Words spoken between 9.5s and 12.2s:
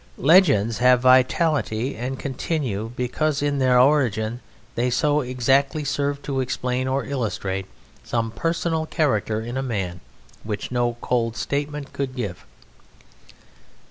a man which no cold statement could